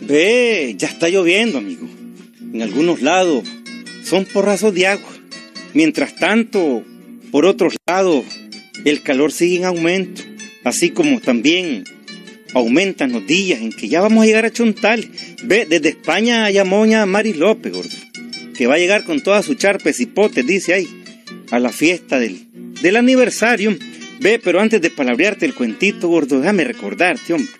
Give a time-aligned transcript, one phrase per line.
[0.00, 1.86] Ve, ya está lloviendo, amigo.
[2.52, 3.44] En algunos lados
[4.02, 5.10] son porrazos de agua.
[5.74, 6.82] Mientras tanto,
[7.30, 8.24] por otros lados,
[8.84, 10.22] el calor sigue en aumento.
[10.62, 11.84] Así como también
[12.54, 15.06] aumentan los días en que ya vamos a llegar a Chontal.
[15.42, 17.96] Ve, desde España llamó a Mari López, gordo.
[18.56, 20.88] Que va a llegar con todas sus charpes y potes, dice ahí,
[21.50, 22.46] a la fiesta del,
[22.80, 23.76] del aniversario.
[24.20, 27.50] Ve, pero antes de palabrearte el cuentito, gordo, déjame recordarte, hombre,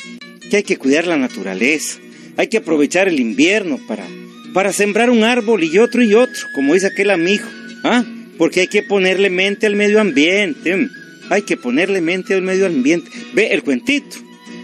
[0.51, 1.99] que hay que cuidar la naturaleza.
[2.37, 4.05] Hay que aprovechar el invierno para,
[4.53, 7.45] para sembrar un árbol y otro y otro, como dice aquel amigo.
[7.85, 8.05] ¿Ah?
[8.39, 10.89] Porque hay que ponerle mente al medio ambiente.
[11.31, 13.11] Hay que ponerle mente al medio ambiente.
[13.35, 14.17] Ve el cuentito.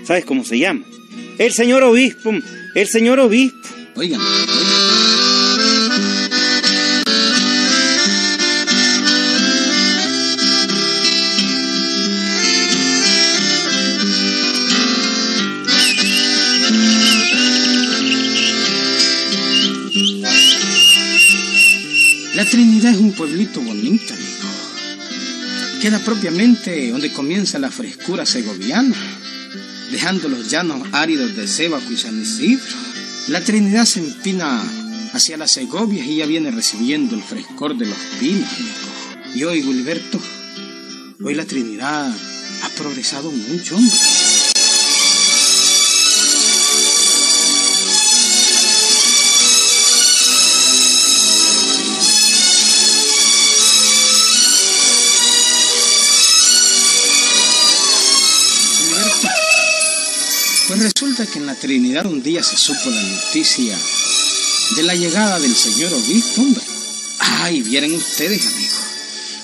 [0.04, 0.84] ¿Sabes cómo se llama?
[1.38, 2.32] El señor obispo.
[2.74, 3.68] El señor obispo.
[3.94, 4.89] Oigan, La
[23.30, 24.48] pueblito bonito, amigo.
[25.80, 28.96] Queda propiamente donde comienza la frescura segoviana,
[29.92, 32.74] dejando los llanos áridos de Sébaco y San Isidro.
[33.28, 34.60] La Trinidad se empina
[35.12, 39.36] hacia las Segovias y ya viene recibiendo el frescor de los pinos, amigo.
[39.36, 40.20] Y hoy, Gilberto,
[41.22, 43.96] hoy la Trinidad ha progresado mucho, hombre.
[60.80, 63.78] Resulta que en la Trinidad un día se supo la noticia
[64.76, 66.64] de la llegada del señor obispo, hombre.
[67.18, 68.78] Ay, vieran ustedes, amigos.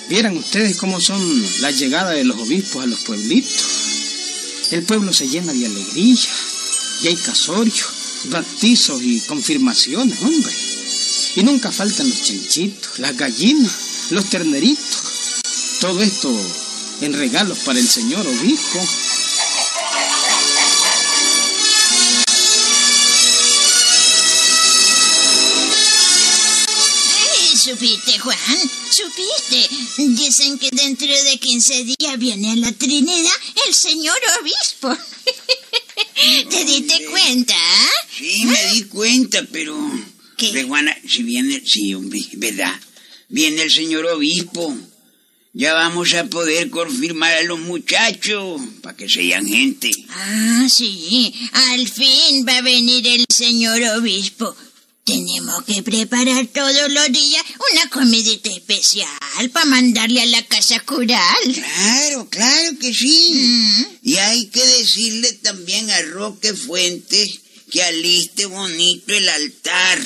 [0.09, 1.21] Vieran ustedes cómo son
[1.61, 4.71] las llegadas de los obispos a los pueblitos.
[4.71, 6.17] El pueblo se llena de alegría
[7.03, 7.85] y hay casorios,
[8.31, 10.53] bautizos y confirmaciones, hombre.
[11.35, 13.73] Y nunca faltan los chanchitos, las gallinas,
[14.09, 15.41] los terneritos.
[15.81, 16.35] Todo esto
[17.01, 18.79] en regalos para el señor obispo.
[27.77, 28.37] ¿Supiste, Juan?
[28.89, 29.69] ¿Supiste?
[30.15, 33.31] Dicen que dentro de 15 días viene a la Trinidad
[33.67, 34.97] el señor obispo.
[36.49, 37.53] ¿Te diste cuenta?
[37.55, 37.89] ah?
[38.17, 39.77] Sí, me di cuenta, pero...
[40.37, 40.49] ¿Qué?
[40.53, 41.61] Pero, Juana, si viene...
[41.63, 42.73] Sí, hombre, ¿verdad?
[43.29, 44.75] Viene el señor obispo.
[45.53, 49.91] Ya vamos a poder confirmar a los muchachos para que sean gente.
[50.09, 51.31] Ah, sí.
[51.51, 54.55] Al fin va a venir el señor obispo.
[55.07, 57.41] Tenemos que preparar todos los días
[57.71, 59.07] una comidita especial
[59.53, 61.21] para mandarle a la casa cural.
[61.53, 63.31] Claro, claro que sí.
[63.33, 63.85] Mm.
[64.03, 67.39] Y hay que decirle también a Roque Fuentes
[67.71, 69.99] que aliste bonito el altar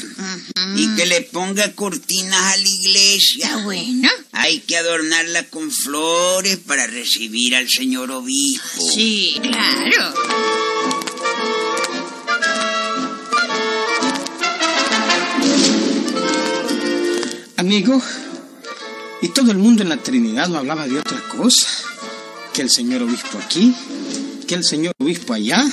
[0.76, 3.46] y que le ponga cortinas a la iglesia.
[3.48, 4.10] Está bueno.
[4.34, 8.88] Hay que adornarla con flores para recibir al señor obispo.
[8.94, 10.14] Sí, claro.
[17.72, 18.02] Amigo,
[19.22, 21.70] y todo el mundo en la Trinidad no hablaba de otra cosa.
[22.54, 23.74] Que el señor obispo aquí,
[24.46, 25.64] que el señor obispo allá,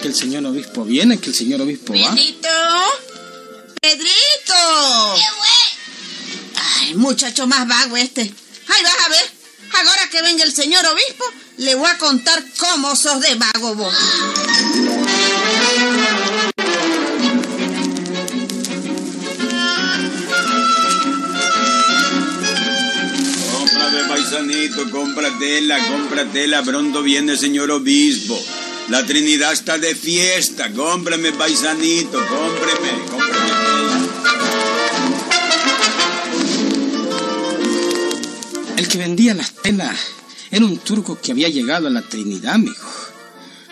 [0.00, 2.14] que el señor obispo viene, que el señor obispo va.
[2.14, 2.48] Pedrito.
[3.78, 4.54] Pedrito.
[6.56, 8.22] Ay, muchacho más vago este.
[8.22, 9.30] Ay, vas a ver.
[9.74, 11.24] Ahora que venga el señor obispo,
[11.58, 13.94] le voy a contar cómo sos de vago vos.
[24.74, 28.38] Paisanito, cómpratela, cómpratela, pronto viene el señor obispo.
[28.88, 33.54] La Trinidad está de fiesta, cómprame, paisanito, cómpreme, cómprame.
[38.76, 39.98] El que vendía las telas
[40.50, 42.74] era un turco que había llegado a la Trinidad, amigo.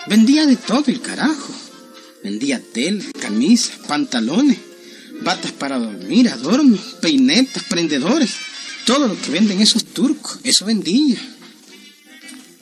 [0.06, 1.52] Vendía de todo el carajo.
[2.22, 4.56] Vendía telas, camisas, pantalones,
[5.22, 8.51] batas para dormir, adornos, peinetas, prendedores.
[8.84, 11.19] Todo lo que venden esos turcos, eso vendía.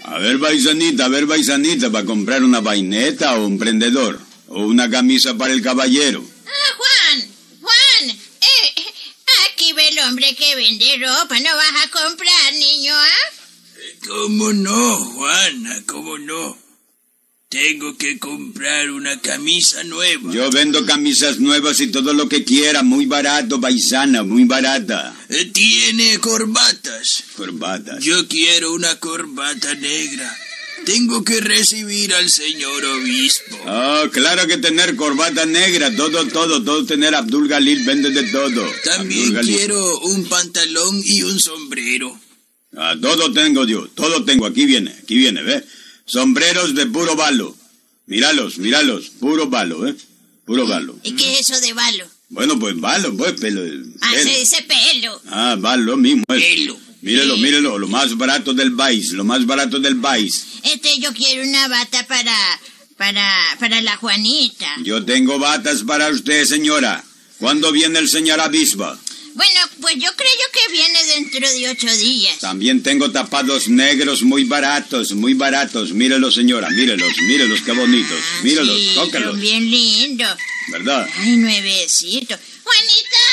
[0.05, 4.91] A ver, paisanita, a ver, paisanita, para comprar una vaineta o un prendedor, o una
[4.91, 6.25] camisa para el caballero.
[6.47, 7.29] Ah, Juan,
[7.61, 8.85] Juan, eh,
[9.53, 13.41] aquí ve el hombre que vende ropa, no vas a comprar, niño, ¿ah?
[14.07, 15.83] ¿Cómo no, Juana?
[15.87, 16.59] ¿Cómo no?
[17.49, 20.33] Tengo que comprar una camisa nueva.
[20.33, 25.15] Yo vendo camisas nuevas y todo lo que quiera, muy barato, paisana, muy barata.
[25.53, 27.23] Tiene corbatas.
[27.37, 28.03] Corbatas.
[28.03, 30.37] Yo quiero una corbata negra.
[30.85, 33.57] Tengo que recibir al señor obispo.
[33.67, 38.67] Ah, claro que tener corbata negra, todo, todo, todo tener Abdul Galil vende de todo.
[38.85, 42.19] También quiero un pantalón y un sombrero.
[42.77, 44.47] Ah, todo tengo yo, todo tengo.
[44.47, 45.65] Aquí viene, aquí viene, ¿ve?
[46.07, 47.57] Sombreros de puro balo.
[48.07, 49.95] Míralos, míralos, puro balo, ¿eh?
[50.45, 50.99] Puro balo.
[51.05, 52.07] ¿Y qué es eso de balo?
[52.31, 53.61] Bueno, pues balo, pues, pelo.
[54.01, 55.21] Ah, se dice pelo.
[55.27, 56.25] Ah, balo mismo.
[56.29, 56.43] es.
[56.43, 56.79] Pelo.
[57.03, 60.45] Mírelo, mírelo, lo más barato del país, lo más barato del país.
[60.63, 62.37] Este, yo quiero una bata para,
[62.99, 63.27] para,
[63.59, 64.67] para la Juanita.
[64.85, 67.03] Yo tengo batas para usted, señora.
[67.39, 68.99] ¿Cuándo viene el señor Abisba?
[69.41, 72.39] Bueno, pues yo creo que viene dentro de ocho días.
[72.41, 75.95] También tengo tapados negros muy baratos, muy baratos.
[75.95, 78.19] Mírelos, señora, mírelos, mírelos, qué bonitos.
[78.21, 79.31] Ah, Mírelos, sí, tócalos.
[79.31, 80.37] son bien lindos.
[80.73, 81.09] ¿Verdad?
[81.21, 82.37] Ay, nuevecito.
[82.65, 83.25] Juanita,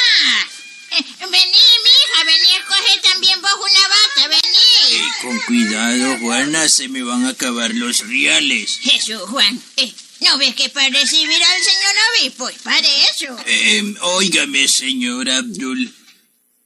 [0.91, 5.01] eh, vení, mija, vení a coger también vos una bata, vení.
[5.01, 8.79] Eh, con cuidado, Juana, se me van a acabar los reales.
[8.81, 9.91] Jesús, Juan, eh,
[10.21, 13.37] ¿no ves que para recibir al señor obispo es para eso?
[13.45, 15.93] Eh, óigame, señor Abdul.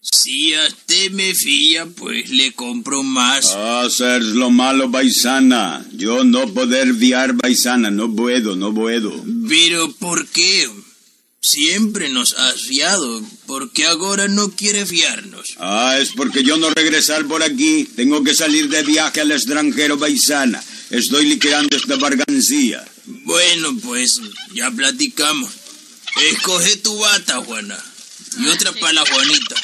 [0.03, 3.53] Si a usted me fía, pues le compro más.
[3.55, 5.85] Ah, ser lo malo, paisana.
[5.93, 9.13] Yo no poder viar, paisana, no puedo, no puedo.
[9.47, 10.67] Pero ¿por qué?
[11.39, 13.21] Siempre nos has fiado.
[13.45, 15.55] ¿Por qué ahora no quiere fiarnos?
[15.59, 17.87] Ah, es porque yo no regresar por aquí.
[17.95, 20.63] Tengo que salir de viaje al extranjero, paisana.
[20.89, 22.83] Estoy liquidando esta bargancía.
[23.23, 24.21] Bueno, pues
[24.53, 25.51] ya platicamos.
[26.31, 27.77] Escoge tu bata, Juana.
[28.39, 29.55] Y otra para la Juanita.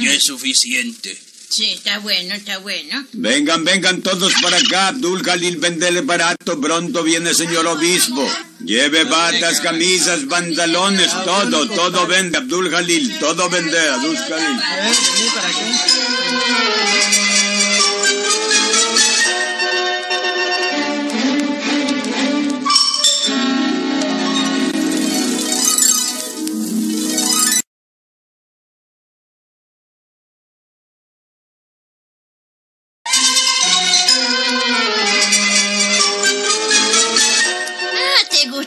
[0.00, 1.18] Ya es suficiente.
[1.48, 3.06] Sí, está bueno, está bueno.
[3.12, 4.88] Vengan, vengan todos para acá.
[4.88, 6.60] Abdul Khalil vendele barato.
[6.60, 8.28] Pronto viene el señor obispo.
[8.64, 12.38] Lleve batas, camisas, pantalones, todo, todo vende.
[12.38, 13.78] Abdul Khalil, todo vende.
[13.78, 14.60] Abdul Khalil.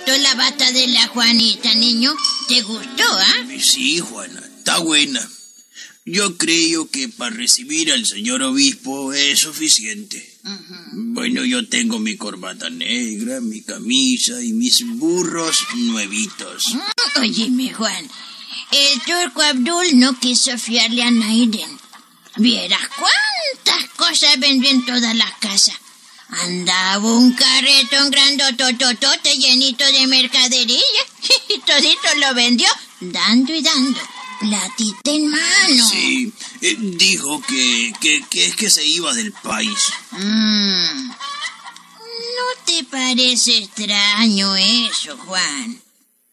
[0.01, 2.15] Gustó la bata de la Juanita, niño?
[2.47, 3.45] ¿Te gustó, ah?
[3.59, 5.27] Sí, Juana, está buena.
[6.05, 10.39] Yo creo que para recibir al señor obispo es suficiente.
[10.93, 16.73] Bueno, yo tengo mi corbata negra, mi camisa y mis burros nuevitos.
[16.73, 18.09] Mm, Óyeme, Juan.
[18.71, 21.77] El turco Abdul no quiso fiarle a Naiden.
[22.37, 25.75] Vieras cuántas cosas vendió en todas las casas.
[26.31, 30.79] Andaba un carretón grandotototote llenito de mercadería
[31.49, 32.69] y todito lo vendió
[33.01, 33.99] dando y dando.
[34.39, 35.89] Platita en mano.
[35.89, 39.77] Sí, eh, dijo que, que, que es que se iba del país.
[40.11, 41.07] Mm.
[41.09, 45.81] ¿No te parece extraño eso, Juan?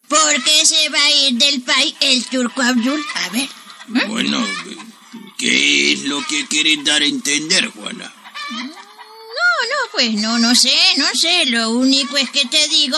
[0.07, 3.05] ¿Por qué se va a ir del país el turco Abdul?
[3.13, 3.49] A ver.
[4.07, 4.43] Bueno,
[5.37, 8.11] ¿qué es lo que quieres dar a entender, Juana?
[9.69, 11.45] No, pues no, no sé, no sé.
[11.47, 12.97] Lo único es que te digo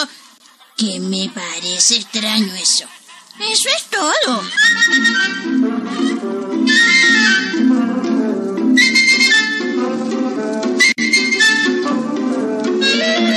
[0.78, 2.86] que me parece extraño eso.
[3.40, 4.44] Eso es todo.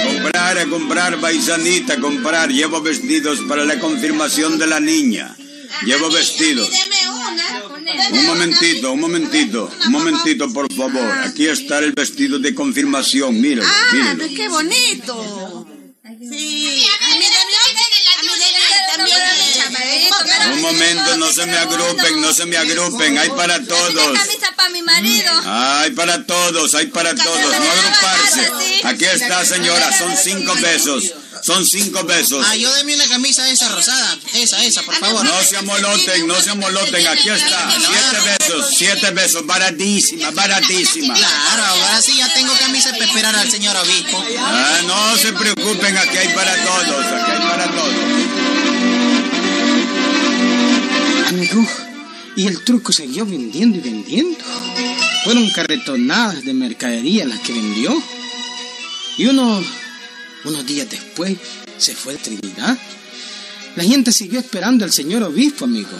[0.06, 2.50] Comprar, a comprar, paisanita, comprar.
[2.50, 5.34] Llevo vestidos para la confirmación de la niña.
[5.84, 6.70] Llevo vestidos.
[8.12, 11.10] Un momentito, un momentito, un momentito, por favor.
[11.24, 13.40] Aquí está el vestido de confirmación.
[13.40, 14.24] Míralo, Ah, míralo.
[14.34, 15.66] qué bonito.
[16.04, 16.86] Sí.
[17.00, 20.54] A mí deme a mí deme también.
[20.54, 23.18] Un momento, no se me agrupen, no se me agrupen.
[23.18, 24.18] Hay para todos.
[25.46, 27.40] Hay para todos, hay para todos.
[27.40, 28.50] No agruparse.
[28.84, 29.96] Aquí está, señora.
[29.96, 31.12] Son cinco pesos.
[31.44, 32.42] Son cinco pesos.
[32.48, 34.18] Ah, yo deme una camisa esa rosada.
[34.32, 35.22] Esa, esa, por favor.
[35.26, 37.06] No se amoloten, no se amoloten.
[37.06, 37.70] Aquí está.
[37.70, 39.44] Siete pesos, siete pesos.
[39.44, 41.12] Baratísima, baratísima.
[41.12, 44.24] Claro, ahora sí ya tengo camisa para esperar al señor obispo.
[44.38, 47.94] Ah, no se preocupen, aquí hay para todos, aquí hay para todos.
[51.28, 51.66] Amigo,
[52.36, 54.38] y el truco siguió vendiendo y vendiendo.
[55.24, 58.02] Fueron carretonadas de mercadería las que vendió.
[59.18, 59.62] Y uno,
[60.44, 61.36] unos días después
[61.78, 62.78] se fue Trinidad.
[63.76, 65.90] La gente siguió esperando al señor obispo, amigo.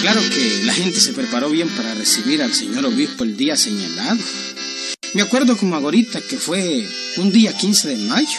[0.00, 4.20] Claro que la gente se preparó bien para recibir al señor obispo el día señalado.
[5.14, 6.86] Me acuerdo como ahorita que fue
[7.16, 8.38] un día 15 de mayo.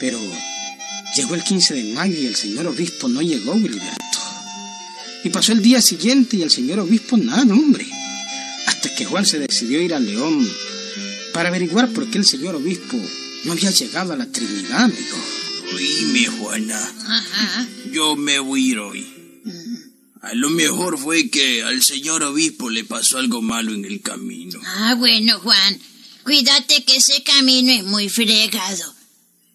[0.00, 0.18] Pero
[1.16, 4.01] llegó el 15 de mayo y el señor obispo no llegó, Wilberto.
[5.24, 7.86] Y pasó el día siguiente y el señor obispo nada, hombre.
[8.66, 10.48] Hasta que Juan se decidió ir a León
[11.32, 12.96] para averiguar por qué el señor obispo
[13.44, 15.16] no había llegado a la Trinidad, amigo.
[15.74, 16.94] Oíme, Juana.
[17.06, 17.68] Ajá.
[17.90, 19.22] Yo me voy a ir hoy.
[20.20, 24.60] A lo mejor fue que al señor obispo le pasó algo malo en el camino.
[24.64, 25.80] Ah, bueno, Juan.
[26.22, 28.94] Cuídate que ese camino es muy fregado.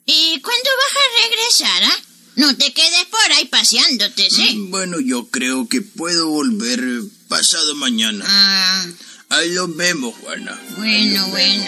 [0.06, 2.07] ¿Y cuándo vas a regresar, ah?
[2.38, 4.56] No te quedes por ahí paseándote, ¿sí?
[4.56, 6.80] Mm, Bueno, yo creo que puedo volver
[7.28, 8.24] pasado mañana.
[8.28, 8.86] Ah,
[9.30, 10.58] Ahí lo vemos, Juana.
[10.78, 11.66] bueno, bueno.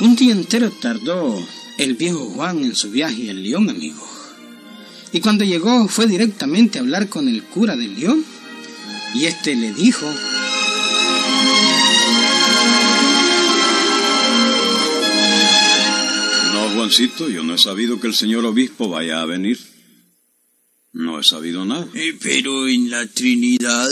[0.00, 1.42] Un día entero tardó
[1.78, 4.06] el viejo Juan en su viaje al León, amigo.
[5.12, 8.24] Y cuando llegó fue directamente a hablar con el cura del León.
[9.16, 10.06] Y este le dijo,
[16.52, 19.58] No, Juancito, yo no he sabido que el señor obispo vaya a venir.
[20.92, 21.86] No he sabido nada.
[21.94, 23.90] Eh, pero en la Trinidad,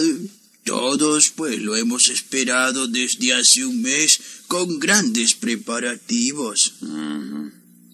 [0.64, 6.74] todos pues lo hemos esperado desde hace un mes con grandes preparativos.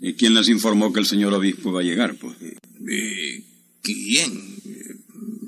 [0.00, 2.14] ¿Y quién les informó que el señor obispo va a llegar?
[2.16, 3.44] Pues Eh,
[3.82, 4.56] ¿Quién?
[4.64, 4.94] Eh,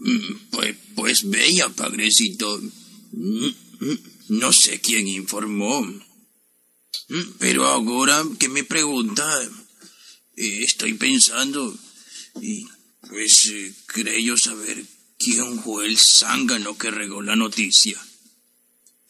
[0.00, 0.76] mm, Pues,
[1.12, 2.58] pues vea, padrecito.
[3.12, 3.46] Mm,
[3.80, 5.82] mm, No sé quién informó.
[5.82, 9.26] Mm, Pero ahora que me pregunta,
[10.36, 11.76] eh, estoy pensando,
[12.40, 12.66] y
[13.10, 14.82] pues eh, creo saber
[15.18, 18.00] quién fue el zángano que regó la noticia.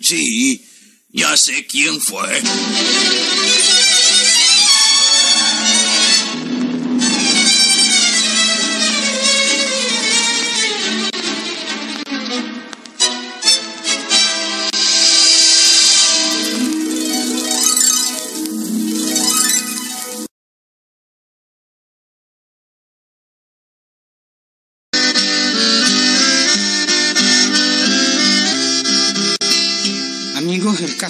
[0.01, 0.61] Sí,
[1.11, 2.43] ya sé quién fue.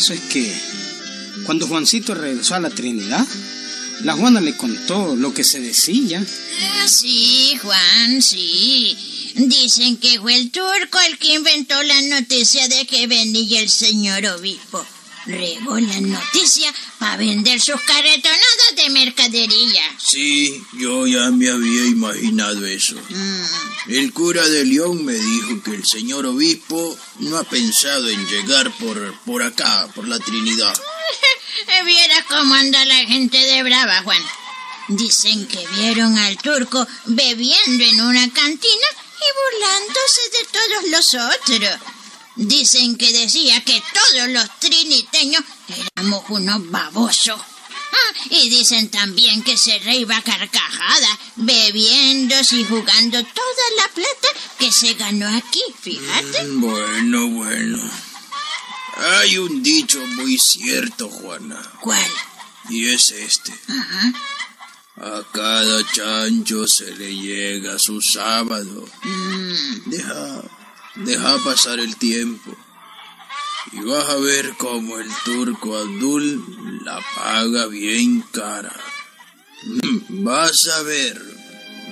[0.03, 0.53] Caso es que
[1.47, 3.25] cuando Juancito regresó a la Trinidad,
[4.01, 6.27] la Juana le contó lo que se decía.
[6.61, 8.97] Ah, sí, Juan, sí.
[9.37, 14.27] Dicen que fue el turco el que inventó la noticia de que venía el señor
[14.27, 14.85] obispo.
[15.27, 19.83] Regó la noticia para vender sus carretonadas de mercadería.
[19.99, 22.97] Sí, yo ya me había imaginado eso.
[23.87, 28.71] El cura de León me dijo que el señor obispo no ha pensado en llegar
[28.79, 30.75] por, por acá, por la Trinidad.
[31.85, 34.23] Viera cómo anda la gente de Brava, Juan.
[34.89, 38.87] Dicen que vieron al turco bebiendo en una cantina
[39.23, 41.92] y burlándose de todos los otros.
[42.37, 45.43] Dicen que decía que todos los triniteños
[45.97, 47.41] éramos unos babosos.
[47.41, 54.73] Ah, y dicen también que se reíba carcajada, bebiéndose y jugando toda la plata que
[54.73, 56.47] se ganó aquí, fíjate.
[56.53, 57.79] Bueno, bueno.
[58.97, 62.11] Hay un dicho muy cierto, Juana, ¿Cuál?
[62.71, 63.53] y es este.
[63.69, 64.13] Ajá.
[64.97, 68.89] A cada chancho se le llega su sábado.
[69.87, 70.43] Deja,
[70.97, 72.57] deja pasar el tiempo.
[73.73, 78.75] Y vas a ver cómo el turco Abdul la paga bien cara.
[79.65, 81.23] Mm, Vas a ver,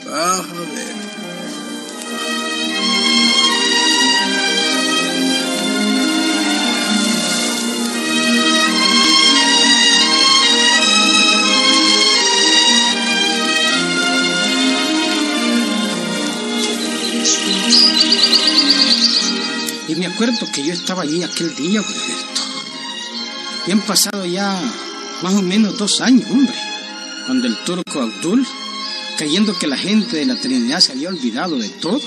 [0.05, 1.10] vas a ver.
[19.89, 22.41] Y me acuerdo que yo estaba allí aquel día, cierto.
[23.67, 24.61] Y han pasado ya
[25.23, 26.55] más o menos dos años, hombre.
[27.27, 28.47] Cuando el turco Abdul,
[29.19, 32.01] creyendo que la gente de la Trinidad se había olvidado de todo,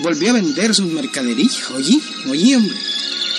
[0.00, 1.70] volvió a vender sus mercaderías.
[1.70, 2.76] Oye, oye, hombre.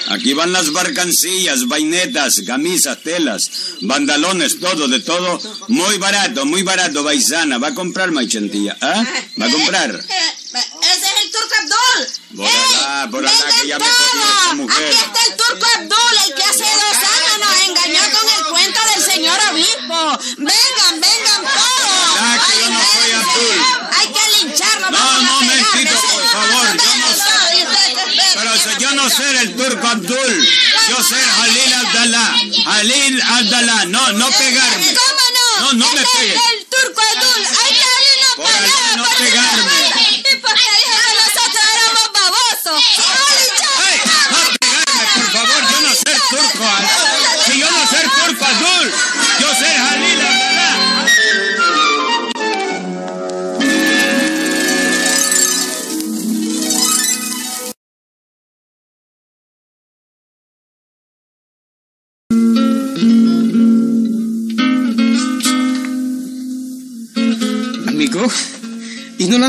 [0.08, 3.50] Aquí van las barcancillas, vainetas, camisas, telas,
[3.82, 5.40] bandalones, todo, de todo.
[5.68, 7.60] Muy barato, muy barato, paisana.
[7.60, 8.78] ¿Va a comprar, Maichentilla?
[8.82, 9.06] ¿Ah?
[9.40, 9.96] ¿Va a comprar?
[10.52, 12.42] Ese es el turco Abdul.
[12.92, 13.22] Allá, por
[13.62, 13.86] que ya me
[14.56, 14.88] mujer.
[14.88, 15.66] Aquí está el turco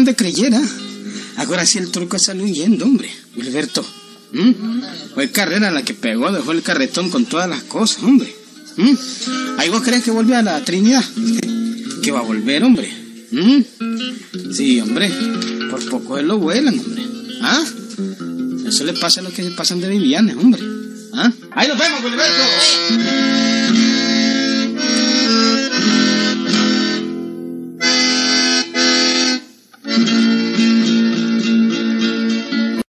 [0.01, 0.61] De creyera.
[1.37, 3.11] Ahora sí el turco salió huyendo, hombre.
[3.37, 3.85] Wilberto.
[4.33, 4.53] ¿Mm?
[5.13, 8.35] Fue carrera la que pegó, dejó el carretón con todas las cosas, hombre.
[8.79, 8.95] ¿Mm?
[9.59, 11.05] ¿Ahí vos crees que volvió a la Trinidad?
[12.03, 12.91] que va a volver, hombre.
[14.51, 15.13] Sí, hombre.
[15.71, 17.05] Por poco él lo vuelan, hombre.
[17.43, 17.63] ¿Ah?
[18.67, 20.63] Eso le pasa a los que se pasan de Vivianes, hombre.
[21.15, 21.31] ¿Ah?
[21.53, 23.52] Ahí nos vemos, Wilberto.